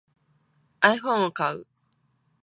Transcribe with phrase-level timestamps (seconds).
[0.81, 1.67] iPhone を買う